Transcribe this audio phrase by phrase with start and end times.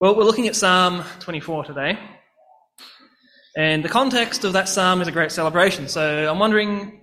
[0.00, 1.98] Well, we're looking at Psalm 24 today.
[3.56, 5.88] And the context of that psalm is a great celebration.
[5.88, 7.00] So I'm wondering,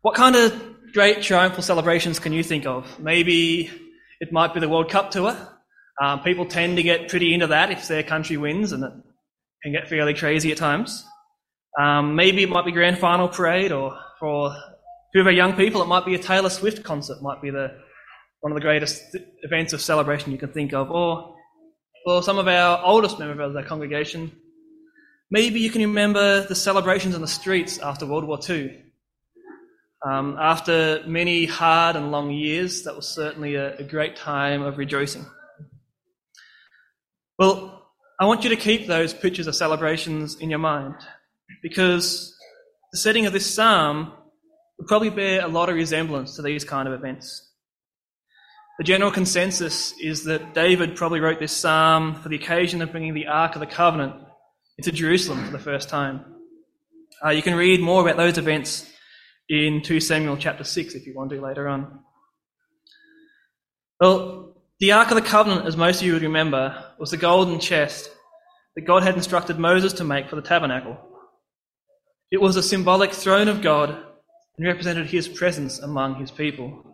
[0.00, 2.98] what kind of great triumphal celebrations can you think of?
[2.98, 3.70] Maybe
[4.18, 5.36] it might be the World Cup tour.
[6.02, 8.92] Um, people tend to get pretty into that if their country wins, and it
[9.62, 11.06] can get fairly crazy at times.
[11.80, 14.52] Um, maybe it might be grand final parade, or for
[15.14, 17.22] our young people, it might be a Taylor Swift concert.
[17.22, 17.70] Might be the
[18.40, 21.31] one of the greatest events of celebration you can think of, or
[22.04, 24.32] for some of our oldest members of our congregation,
[25.30, 28.78] maybe you can remember the celebrations in the streets after World War II.
[30.04, 34.78] Um, after many hard and long years, that was certainly a, a great time of
[34.78, 35.24] rejoicing.
[37.38, 37.88] Well,
[38.20, 40.94] I want you to keep those pictures of celebrations in your mind
[41.62, 42.36] because
[42.92, 44.12] the setting of this psalm
[44.78, 47.51] would probably bear a lot of resemblance to these kind of events.
[48.78, 53.12] The general consensus is that David probably wrote this psalm for the occasion of bringing
[53.12, 54.14] the Ark of the Covenant
[54.78, 56.24] into Jerusalem for the first time.
[57.24, 58.90] Uh, you can read more about those events
[59.48, 62.00] in 2 Samuel chapter 6 if you want to later on.
[64.00, 67.60] Well, the Ark of the Covenant, as most of you would remember, was the golden
[67.60, 68.10] chest
[68.74, 70.96] that God had instructed Moses to make for the tabernacle.
[72.30, 73.90] It was a symbolic throne of God
[74.56, 76.91] and represented his presence among his people.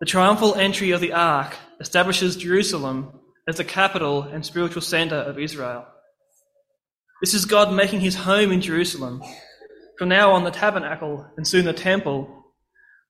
[0.00, 3.18] The triumphal entry of the ark establishes Jerusalem
[3.48, 5.86] as the capital and spiritual center of Israel.
[7.20, 9.22] This is God making his home in Jerusalem.
[9.98, 12.44] From now on, the tabernacle and soon the temple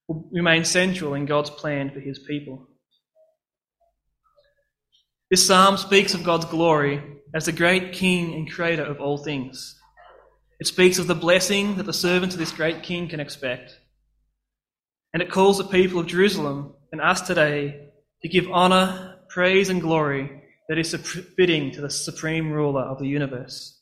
[0.09, 2.70] will remain central in God's plan for his people.
[5.31, 7.03] This psalm speaks of God's glory
[7.34, 9.78] as the great king and creator of all things.
[10.59, 13.78] It speaks of the blessing that the servants of this great king can expect.
[15.12, 17.91] And it calls the people of Jerusalem and us today
[18.22, 20.94] to give honour, praise, and glory that is
[21.36, 23.81] fitting to the supreme ruler of the universe.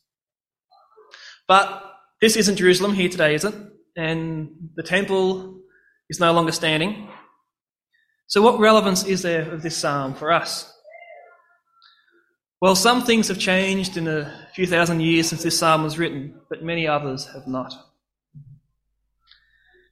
[1.49, 1.83] But
[2.21, 3.55] this isn't Jerusalem here today, is it?
[3.97, 5.61] And the temple
[6.09, 7.09] is no longer standing.
[8.29, 10.73] So, what relevance is there of this psalm for us?
[12.61, 16.41] Well, some things have changed in the few thousand years since this psalm was written,
[16.49, 17.73] but many others have not.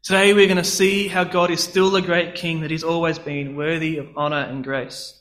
[0.05, 3.19] Today we're going to see how God is still the great King that He's always
[3.19, 5.19] been, worthy of honour and grace.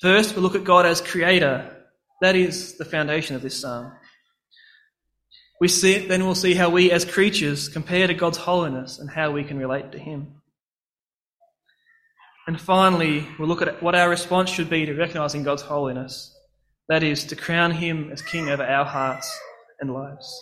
[0.00, 1.76] First, we'll look at God as Creator.
[2.20, 3.90] That is the foundation of this psalm.
[5.60, 9.32] We see, then we'll see how we as creatures compare to God's holiness and how
[9.32, 10.40] we can relate to Him.
[12.46, 16.32] And finally, we'll look at what our response should be to recognizing God's holiness.
[16.88, 19.36] That is, to crown Him as King over our hearts
[19.80, 20.40] and lives.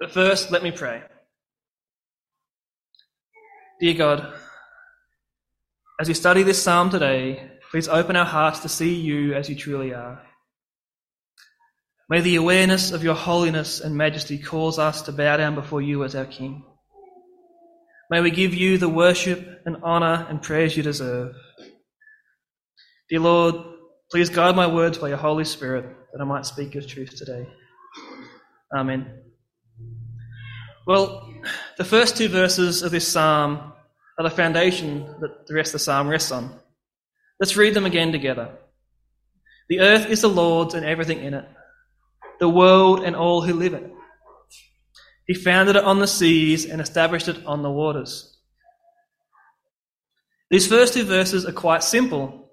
[0.00, 1.02] But first, let me pray.
[3.80, 4.34] Dear God,
[6.00, 9.54] as we study this psalm today, please open our hearts to see you as you
[9.54, 10.20] truly are.
[12.08, 16.02] May the awareness of your holiness and majesty cause us to bow down before you
[16.02, 16.64] as our King.
[18.10, 21.36] May we give you the worship and honour and praise you deserve.
[23.08, 23.54] Dear Lord,
[24.10, 27.46] please guide my words by your Holy Spirit that I might speak your truth today.
[28.74, 29.22] Amen.
[30.84, 31.32] Well,
[31.78, 33.72] the first two verses of this psalm
[34.18, 36.50] are the foundation that the rest of the psalm rests on.
[37.40, 38.50] Let's read them again together.
[39.68, 41.48] The earth is the Lord's and everything in it,
[42.40, 43.92] the world and all who live in it.
[45.28, 48.36] He founded it on the seas and established it on the waters.
[50.50, 52.50] These first two verses are quite simple,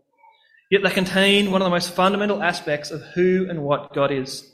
[0.70, 4.52] yet they contain one of the most fundamental aspects of who and what God is.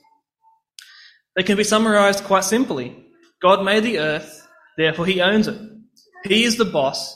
[1.35, 3.07] They can be summarized quite simply
[3.41, 4.40] God made the earth,
[4.81, 5.59] therefore he owns it.
[6.23, 7.15] He is the boss,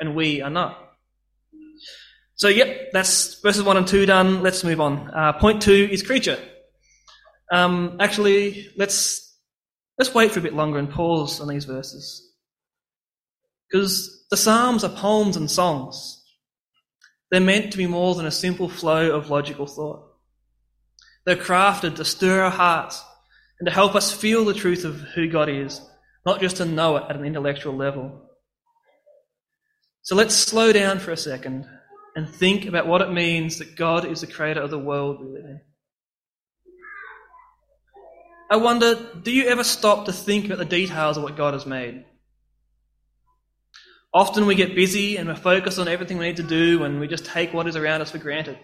[0.00, 0.78] and we are not.
[2.36, 4.42] So, yep, that's verses 1 and 2 done.
[4.42, 5.10] Let's move on.
[5.14, 6.38] Uh, point 2 is creature.
[7.52, 9.24] Um, actually, let's
[9.98, 12.32] Let's wait for a bit longer and pause on these verses.
[13.70, 16.22] Because the Psalms are poems and songs.
[17.30, 20.04] They're meant to be more than a simple flow of logical thought.
[21.24, 23.02] They're crafted to stir our hearts
[23.58, 25.80] and to help us feel the truth of who God is,
[26.24, 28.22] not just to know it at an intellectual level.
[30.02, 31.66] So let's slow down for a second
[32.16, 35.32] and think about what it means that God is the creator of the world we
[35.32, 35.60] live in.
[38.50, 41.66] I wonder, do you ever stop to think about the details of what God has
[41.66, 42.04] made?
[44.12, 47.08] Often we get busy and we're focused on everything we need to do and we
[47.08, 48.58] just take what is around us for granted.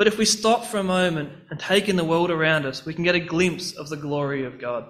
[0.00, 2.94] But if we stop for a moment and take in the world around us, we
[2.94, 4.86] can get a glimpse of the glory of God.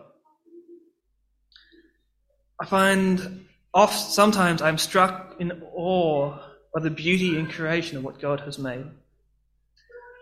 [2.60, 6.38] I find oft sometimes I'm struck in awe
[6.72, 8.84] by the beauty and creation of what God has made.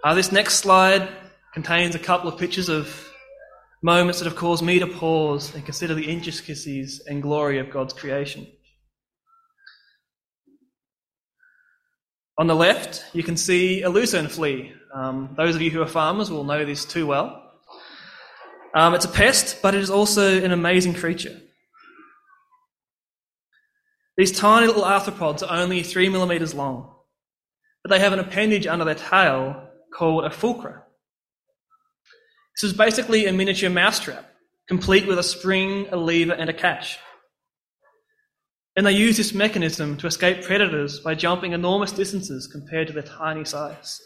[0.03, 1.07] Uh, this next slide
[1.53, 3.13] contains a couple of pictures of
[3.83, 7.93] moments that have caused me to pause and consider the intricacies and glory of God's
[7.93, 8.47] creation.
[12.39, 14.73] On the left, you can see a lucerne flea.
[14.95, 17.45] Um, those of you who are farmers will know this too well.
[18.75, 21.41] Um, it's a pest, but it is also an amazing creature.
[24.17, 26.93] These tiny little arthropods are only three millimeters long,
[27.83, 30.83] but they have an appendage under their tail called a fulcra.
[32.57, 34.29] This is basically a miniature mousetrap,
[34.67, 36.99] complete with a spring, a lever, and a catch.
[38.75, 43.03] And they use this mechanism to escape predators by jumping enormous distances compared to their
[43.03, 44.01] tiny size.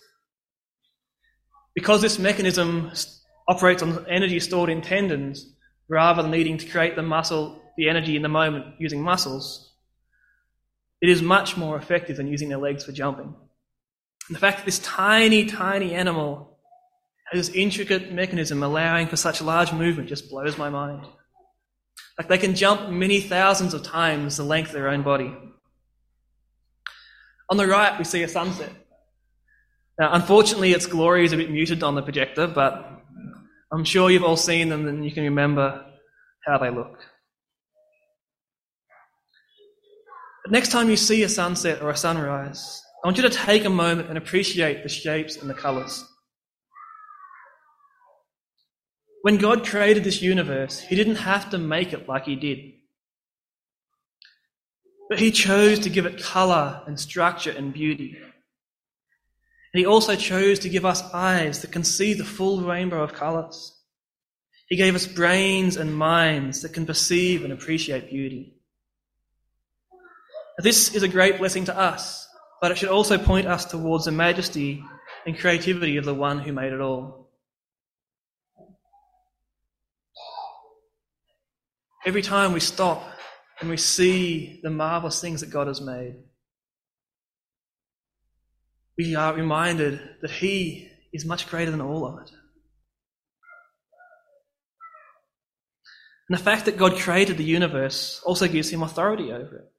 [1.75, 2.91] Because this mechanism
[3.49, 5.55] operates on energy stored in tendons
[5.89, 9.73] rather than needing to create the muscle, the energy in the moment using muscles,
[11.01, 13.35] it is much more effective than using their legs for jumping.
[14.29, 16.59] And the fact that this tiny, tiny animal
[17.31, 21.07] has this intricate mechanism allowing for such large movement just blows my mind.
[22.19, 25.35] Like they can jump many thousands of times the length of their own body.
[27.49, 28.71] On the right, we see a sunset.
[29.99, 32.89] Now, unfortunately, its glory is a bit muted on the projector, but
[33.73, 35.85] I'm sure you've all seen them and you can remember
[36.47, 36.99] how they look.
[40.45, 43.65] But next time you see a sunset or a sunrise, I want you to take
[43.65, 46.05] a moment and appreciate the shapes and the colours.
[49.23, 52.59] When God created this universe, He didn't have to make it like He did.
[55.09, 58.17] But He chose to give it colour and structure and beauty.
[59.73, 63.79] He also chose to give us eyes that can see the full rainbow of colours.
[64.69, 68.55] He gave us brains and minds that can perceive and appreciate beauty.
[70.59, 72.29] This is a great blessing to us,
[72.61, 74.85] but it should also point us towards the majesty
[75.27, 77.31] and creativity of the one who made it all.
[82.05, 83.03] Every time we stop
[83.61, 86.17] and we see the marvelous things that God has made,
[88.97, 92.31] we are reminded that He is much greater than all of it.
[96.29, 99.73] And the fact that God created the universe also gives Him authority over it.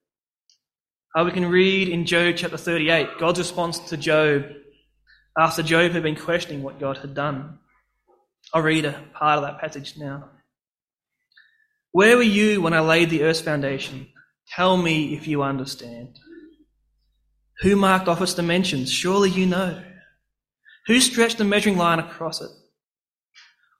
[1.15, 4.45] Uh, we can read in Job chapter 38 God's response to Job
[5.37, 7.59] after Job had been questioning what God had done.
[8.53, 10.29] I'll read a part of that passage now.
[11.91, 14.07] Where were you when I laid the earth's foundation?
[14.49, 16.19] Tell me if you understand.
[17.63, 18.91] Who marked off its dimensions?
[18.91, 19.81] Surely you know.
[20.87, 22.49] Who stretched the measuring line across it?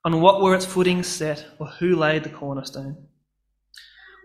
[0.06, 3.08] On what were its footings set, or who laid the cornerstone?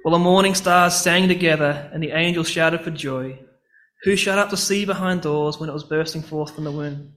[0.05, 3.41] While the morning stars sang together and the angels shouted for joy,
[4.05, 7.15] who shut up the sea behind doors when it was bursting forth from the womb?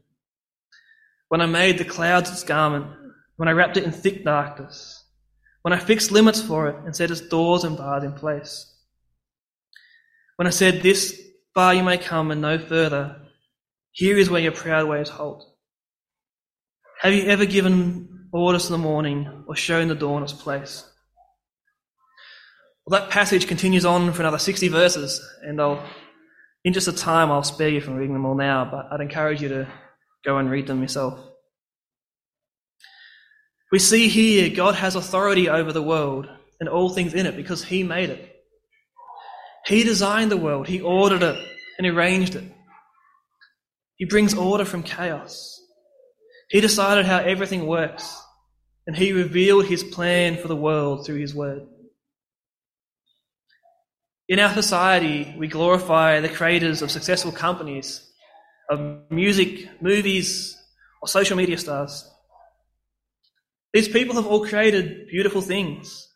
[1.30, 2.88] When I made the clouds its garment,
[3.36, 5.06] when I wrapped it in thick darkness,
[5.62, 8.66] when I fixed limits for it and set its doors and bars in place.
[10.38, 13.18] When I said, This far you may come and no further,
[13.92, 15.46] here is where your proud ways halt.
[17.02, 20.86] Have you ever given orders to the morning or shown the dawn its place?
[22.86, 25.84] Well, that passage continues on for another 60 verses, and I'll,
[26.64, 29.42] in just a time, I'll spare you from reading them all now, but I'd encourage
[29.42, 29.68] you to
[30.24, 31.20] go and read them yourself.
[33.72, 37.64] We see here God has authority over the world and all things in it because
[37.64, 38.31] He made it.
[39.66, 41.38] He designed the world, He ordered it
[41.78, 42.44] and arranged it.
[43.96, 45.60] He brings order from chaos.
[46.50, 48.20] He decided how everything works,
[48.88, 51.68] and He revealed His plan for the world through His Word.
[54.28, 58.10] In our society, we glorify the creators of successful companies,
[58.70, 60.58] of music, movies,
[61.02, 62.10] or social media stars.
[63.74, 66.08] These people have all created beautiful things,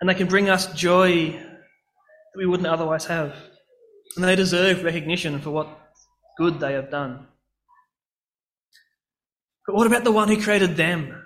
[0.00, 1.42] and they can bring us joy
[2.32, 3.34] that we wouldn't otherwise have.
[4.16, 5.68] And they deserve recognition for what
[6.38, 7.26] good they have done.
[9.66, 11.18] But what about the one who created them?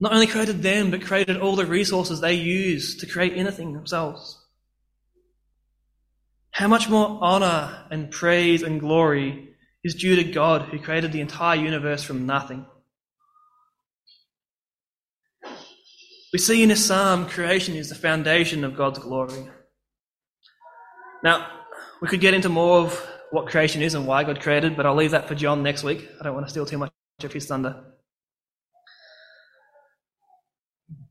[0.00, 4.38] Not only created them, but created all the resources they use to create anything themselves.
[6.52, 11.20] How much more honor and praise and glory is due to God who created the
[11.20, 12.66] entire universe from nothing?
[16.32, 19.48] We see in this psalm creation is the foundation of God's glory.
[21.22, 21.46] Now,
[22.00, 24.94] we could get into more of what creation is and why God created, but I'll
[24.94, 26.08] leave that for John next week.
[26.20, 27.84] I don't want to steal too much of his thunder.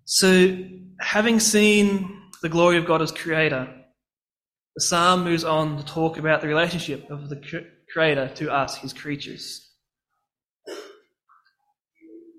[0.06, 0.58] So,
[1.00, 3.72] having seen the glory of God as creator,
[4.76, 7.40] the psalm moves on to talk about the relationship of the
[7.94, 9.70] creator to us, his creatures.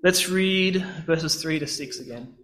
[0.03, 2.35] Let's read verses 3 to 6 again.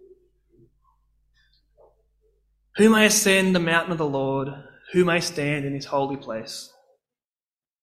[2.77, 4.49] Who may ascend the mountain of the Lord?
[4.93, 6.71] Who may stand in his holy place?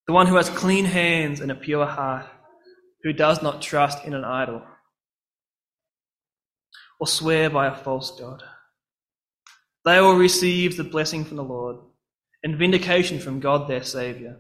[0.07, 2.27] The one who has clean hands and a pure heart,
[3.03, 4.63] who does not trust in an idol
[6.99, 8.43] or swear by a false God.
[9.85, 11.77] They will receive the blessing from the Lord
[12.43, 14.37] and vindication from God their Saviour.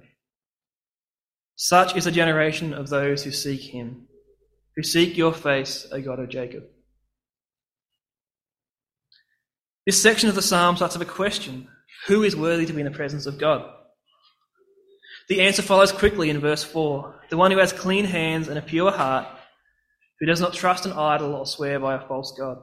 [1.56, 4.08] Such is the generation of those who seek him,
[4.76, 6.64] who seek your face, O God of Jacob.
[9.86, 11.68] This section of the psalm starts with a question
[12.06, 13.70] Who is worthy to be in the presence of God?
[15.28, 18.62] The answer follows quickly in verse 4 the one who has clean hands and a
[18.62, 19.26] pure heart,
[20.20, 22.58] who does not trust an idol or swear by a false God.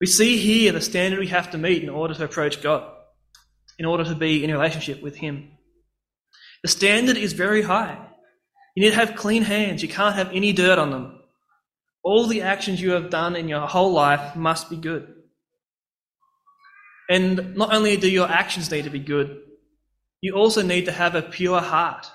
[0.00, 2.90] We see here the standard we have to meet in order to approach God,
[3.78, 5.50] in order to be in relationship with Him.
[6.62, 7.98] The standard is very high.
[8.74, 9.82] You need to have clean hands.
[9.82, 11.20] You can't have any dirt on them.
[12.02, 15.14] All the actions you have done in your whole life must be good.
[17.10, 19.40] And not only do your actions need to be good,
[20.20, 22.06] you also need to have a pure heart.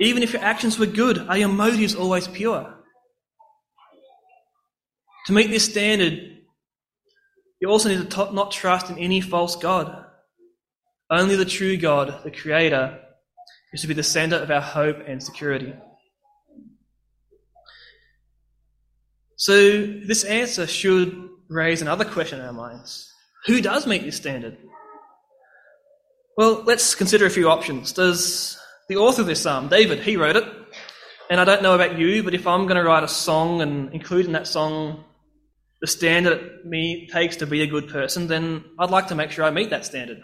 [0.00, 2.74] Even if your actions were good, are your motives always pure?
[5.26, 6.38] To meet this standard,
[7.60, 10.06] you also need to not trust in any false God.
[11.10, 12.98] Only the true God, the Creator,
[13.74, 15.74] is to be the center of our hope and security.
[19.36, 23.12] So, this answer should raise another question in our minds
[23.46, 24.58] Who does meet this standard?
[26.36, 27.92] Well, let's consider a few options.
[27.92, 30.44] Does the author of this psalm, David, he wrote it.
[31.28, 33.92] And I don't know about you, but if I'm going to write a song and
[33.92, 35.04] include in that song
[35.80, 39.30] the standard it me takes to be a good person, then I'd like to make
[39.30, 40.18] sure I meet that standard.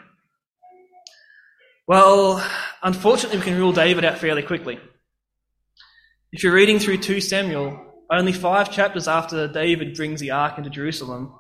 [1.89, 2.45] Well,
[2.83, 4.79] unfortunately, we can rule David out fairly quickly.
[6.31, 7.79] If you're reading through 2 Samuel,
[8.11, 11.35] only five chapters after David brings the ark into Jerusalem,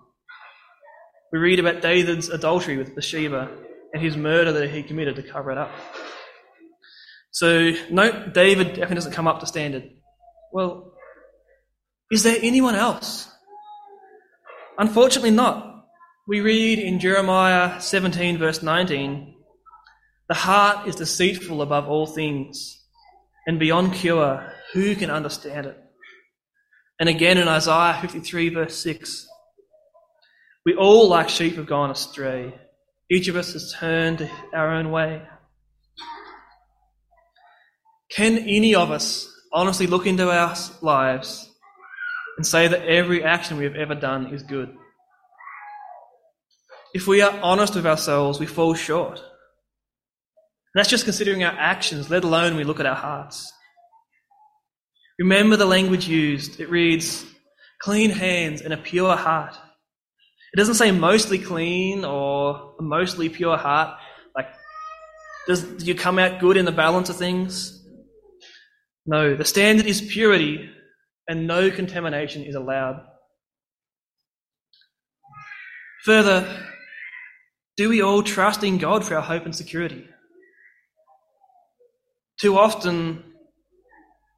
[1.32, 3.50] we read about David's adultery with Bathsheba
[3.94, 5.70] and his murder that he committed to cover it up.
[7.30, 9.90] So, note David definitely doesn't come up to standard.
[10.52, 10.92] Well,
[12.10, 13.30] is there anyone else?
[14.76, 15.86] Unfortunately, not.
[16.28, 19.34] We read in Jeremiah 17, verse 19
[20.28, 22.84] The heart is deceitful above all things,
[23.46, 25.78] and beyond cure, who can understand it?
[27.00, 29.26] And again in Isaiah 53, verse 6
[30.64, 32.54] We all, like sheep, have gone astray.
[33.10, 35.22] Each of us has turned our own way.
[38.10, 41.50] Can any of us honestly look into our lives
[42.36, 44.74] and say that every action we have ever done is good?
[46.94, 49.18] If we are honest with ourselves, we fall short.
[49.18, 53.52] And that's just considering our actions, let alone we look at our hearts.
[55.18, 56.60] Remember the language used.
[56.60, 57.24] It reads,
[57.80, 59.56] clean hands and a pure heart.
[60.52, 63.98] It doesn't say mostly clean or mostly pure heart.
[64.36, 64.48] Like,
[65.46, 67.82] does, do you come out good in the balance of things?
[69.06, 70.68] No, the standard is purity,
[71.26, 73.02] and no contamination is allowed.
[76.04, 76.46] Further,
[77.76, 80.04] do we all trust in God for our hope and security?
[82.40, 83.24] Too often,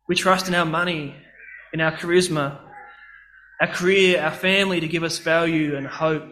[0.08, 1.14] we trust in our money,
[1.72, 2.60] in our charisma,
[3.60, 6.24] our career, our family to give us value and hope.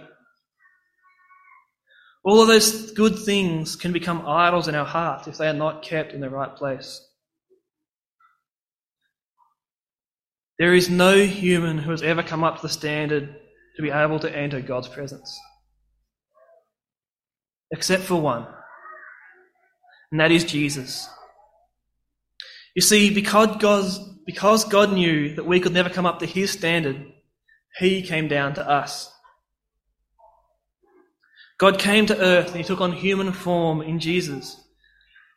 [2.24, 5.82] All of those good things can become idols in our hearts if they are not
[5.82, 7.04] kept in the right place.
[10.58, 13.34] There is no human who has ever come up to the standard
[13.76, 15.36] to be able to enter God's presence.
[17.72, 18.46] Except for one,
[20.12, 21.08] and that is Jesus.
[22.76, 23.84] You see, because God,
[24.26, 27.12] because God knew that we could never come up to his standard,
[27.78, 29.12] he came down to us.
[31.58, 34.60] God came to earth and he took on human form in Jesus.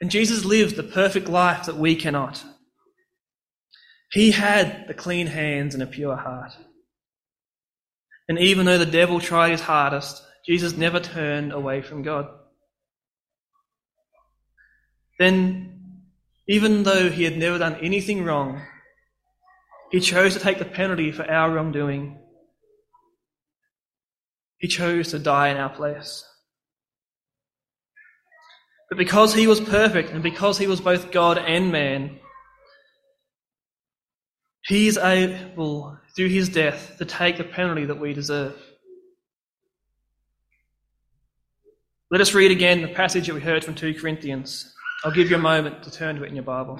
[0.01, 2.44] And Jesus lived the perfect life that we cannot.
[4.12, 6.51] He had the clean hands and a pure heart.
[8.27, 12.27] And even though the devil tried his hardest, Jesus never turned away from God.
[15.20, 16.01] Then,
[16.48, 18.62] even though he had never done anything wrong,
[19.92, 22.18] he chose to take the penalty for our wrongdoing.
[24.58, 26.25] He chose to die in our place.
[28.89, 32.20] But because he was perfect and because he was both God and man,
[34.65, 38.56] he is able, through his death, to take the penalty that we deserve.
[42.10, 44.74] Let us read again the passage that we heard from 2 Corinthians.
[45.04, 46.80] I'll give you a moment to turn to it in your Bible.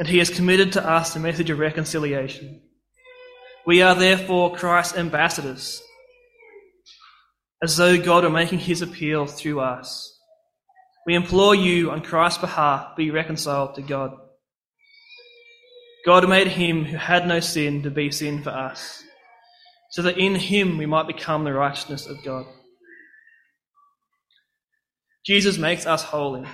[0.00, 2.62] And he has committed to us the message of reconciliation.
[3.66, 5.82] We are therefore Christ's ambassadors,
[7.62, 10.18] as though God were making his appeal through us.
[11.06, 14.12] We implore you on Christ's behalf, be reconciled to God.
[16.06, 19.02] God made him who had no sin to be sin for us,
[19.90, 22.46] so that in him we might become the righteousness of God.
[25.26, 26.46] Jesus makes us holy.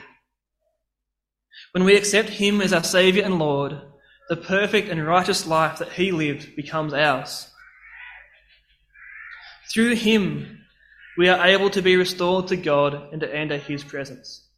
[1.76, 3.78] When we accept him as our Saviour and Lord,
[4.30, 7.50] the perfect and righteous life that he lived becomes ours.
[9.70, 10.60] Through him,
[11.18, 14.48] we are able to be restored to God and to enter his presence.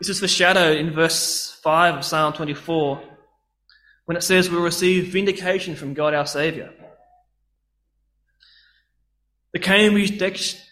[0.00, 3.04] This is foreshadowed in verse 5 of Psalm 24
[4.06, 6.70] when it says we'll receive vindication from God our Saviour.
[9.52, 10.18] The Cambridge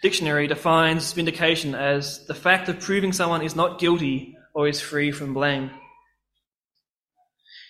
[0.00, 5.12] Dictionary defines vindication as the fact of proving someone is not guilty or is free
[5.12, 5.70] from blame.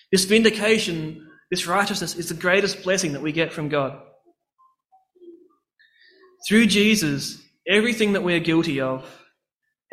[0.09, 3.99] This vindication, this righteousness, is the greatest blessing that we get from God.
[6.47, 9.05] Through Jesus, everything that we are guilty of,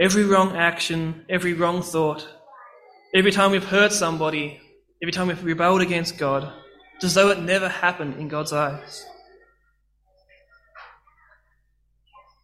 [0.00, 2.28] every wrong action, every wrong thought,
[3.12, 4.60] every time we've hurt somebody,
[5.02, 6.52] every time we've rebelled against God,
[6.94, 9.04] it's as though it never happened in God's eyes.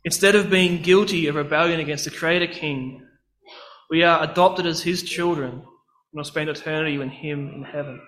[0.05, 3.07] Instead of being guilty of rebellion against the Creator King,
[3.91, 5.63] we are adopted as His children and
[6.13, 8.01] will spend eternity with Him in heaven.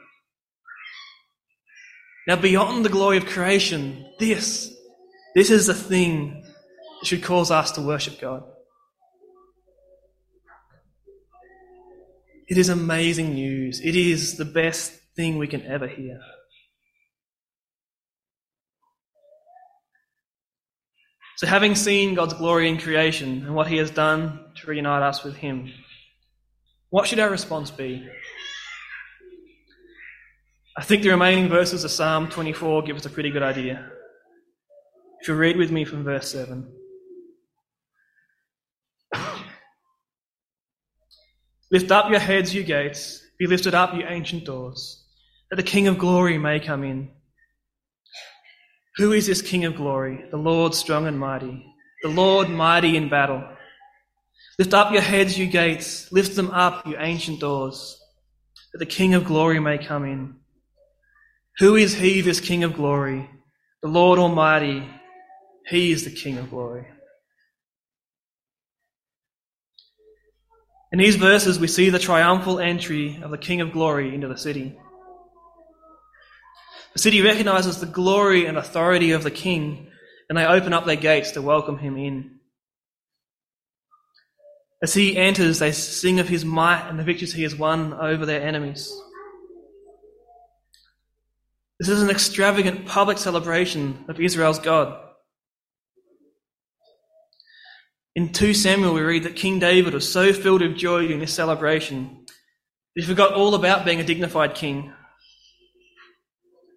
[2.26, 4.72] Now, beyond the glory of creation, this
[5.34, 6.42] this is the thing
[7.00, 8.42] that should cause us to worship God.
[12.48, 13.80] It is amazing news.
[13.80, 16.20] It is the best thing we can ever hear.
[21.36, 25.22] So, having seen God's glory in creation and what He has done to reunite us
[25.22, 25.70] with Him,
[26.88, 28.08] what should our response be?
[30.78, 33.90] I think the remaining verses of Psalm 24 give us a pretty good idea.
[35.20, 36.72] If you read with me from verse 7.
[41.70, 45.04] Lift up your heads, you gates, be lifted up, you ancient doors,
[45.50, 47.10] that the King of glory may come in.
[48.96, 50.24] Who is this King of glory?
[50.30, 51.66] The Lord strong and mighty,
[52.02, 53.44] the Lord mighty in battle.
[54.58, 58.00] Lift up your heads, you gates, lift them up, you ancient doors,
[58.72, 60.36] that the King of glory may come in.
[61.58, 63.28] Who is he, this King of glory?
[63.82, 64.88] The Lord Almighty,
[65.68, 66.86] he is the King of glory.
[70.90, 74.38] In these verses, we see the triumphal entry of the King of glory into the
[74.38, 74.78] city.
[76.96, 79.88] The city recognizes the glory and authority of the King,
[80.30, 82.38] and they open up their gates to welcome him in.
[84.82, 88.24] As he enters, they sing of his might and the victories he has won over
[88.24, 88.90] their enemies.
[91.78, 94.98] This is an extravagant public celebration of Israel's God.
[98.14, 101.34] In 2 Samuel, we read that King David was so filled with joy during this
[101.34, 102.24] celebration
[102.94, 104.94] that he forgot all about being a dignified king.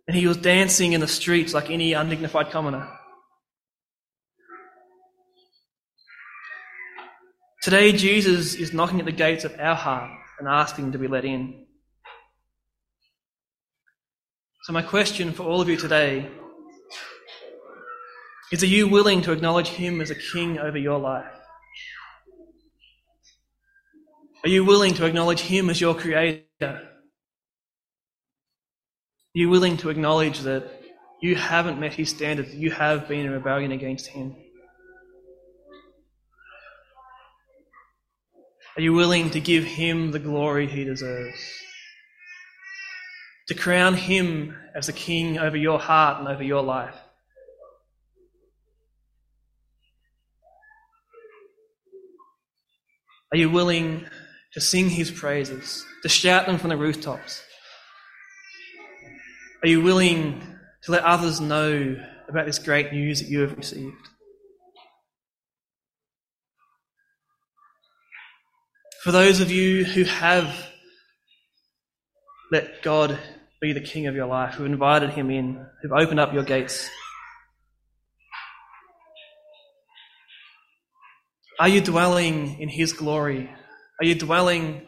[0.09, 2.89] And he was dancing in the streets like any undignified commoner.
[7.61, 11.25] Today, Jesus is knocking at the gates of our heart and asking to be let
[11.25, 11.67] in.
[14.63, 16.27] So, my question for all of you today
[18.51, 21.31] is are you willing to acknowledge Him as a king over your life?
[24.43, 26.88] Are you willing to acknowledge Him as your creator?
[29.35, 30.71] Are you willing to acknowledge that
[31.21, 34.35] you haven't met His standards, you have been in rebellion against Him?
[38.75, 41.39] Are you willing to give Him the glory He deserves?
[43.49, 46.95] To crown Him as the King over your heart and over your life?
[53.31, 54.07] Are you willing
[54.53, 57.43] to sing his praises, to shout them from the rooftops?
[59.61, 60.41] Are you willing
[60.83, 61.97] to let others know
[62.29, 64.07] about this great news that you have received?
[69.03, 70.53] For those of you who have
[72.51, 73.19] let God
[73.59, 76.89] be the King of your life, who've invited Him in, who've opened up your gates,
[81.59, 83.49] Are you dwelling in His glory?
[83.99, 84.81] Are you dwelling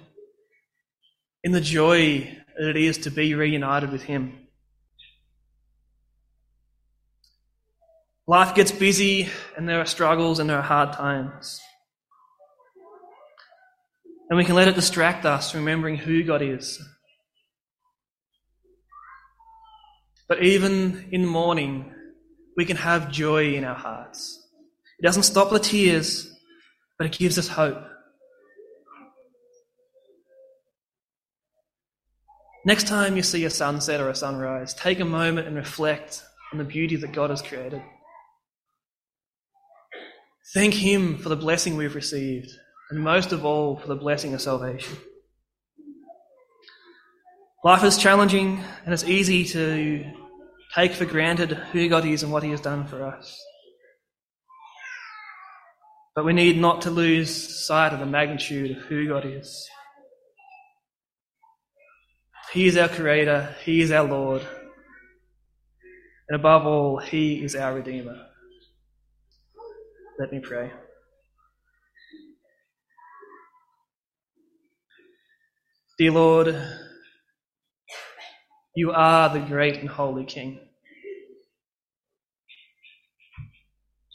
[1.44, 4.41] in the joy that it is to be reunited with Him?
[8.28, 11.60] Life gets busy and there are struggles and there are hard times.
[14.30, 16.82] And we can let it distract us remembering who God is.
[20.30, 21.94] But even in mourning,
[22.56, 24.42] we can have joy in our hearts.
[25.00, 26.32] It doesn't stop the tears,
[26.98, 27.84] but it gives us hope.
[32.64, 36.60] Next time you see a sunset or a sunrise, take a moment and reflect on
[36.60, 37.82] the beauty that God has created.
[40.54, 42.52] Thank Him for the blessing we've received,
[42.90, 44.98] and most of all, for the blessing of salvation.
[47.64, 50.04] Life is challenging, and it's easy to
[50.76, 53.42] take for granted who God is and what He has done for us.
[56.16, 59.70] But we need not to lose sight of the magnitude of who God is.
[62.52, 64.46] He is our Creator, He is our Lord,
[66.28, 68.26] and above all, He is our Redeemer.
[70.22, 70.72] Let me pray.
[75.98, 76.56] Dear Lord,
[78.76, 80.60] you are the great and holy King.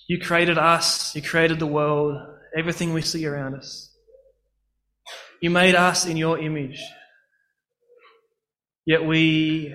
[0.08, 2.22] You created us, you created the world,
[2.56, 3.92] everything we see around us.
[5.42, 6.80] You made us in your image.
[8.84, 9.74] Yet we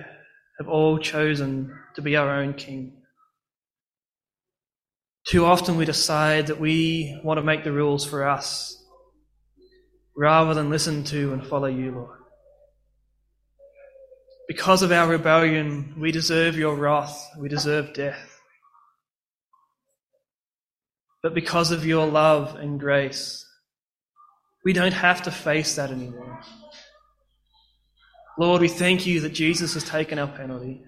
[0.58, 3.01] have all chosen to be our own king.
[5.32, 8.76] Too often we decide that we want to make the rules for us
[10.14, 12.18] rather than listen to and follow you, Lord.
[14.46, 18.42] Because of our rebellion, we deserve your wrath, we deserve death.
[21.22, 23.42] But because of your love and grace,
[24.66, 26.40] we don't have to face that anymore.
[28.38, 30.82] Lord, we thank you that Jesus has taken our penalty.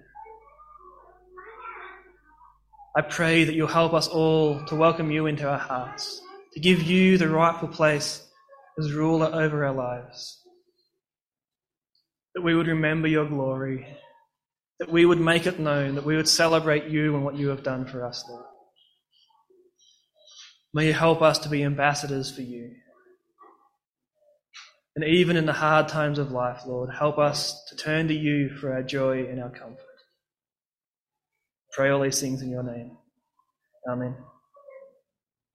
[2.97, 6.21] I pray that you'll help us all to welcome you into our hearts,
[6.53, 8.25] to give you the rightful place
[8.79, 10.41] as ruler over our lives.
[12.35, 13.85] That we would remember your glory,
[14.79, 17.63] that we would make it known, that we would celebrate you and what you have
[17.63, 18.45] done for us, Lord.
[20.73, 22.71] May you help us to be ambassadors for you.
[24.95, 28.49] And even in the hard times of life, Lord, help us to turn to you
[28.49, 29.84] for our joy and our comfort.
[31.75, 32.91] Pray all these things in your name.
[33.89, 34.15] Amen.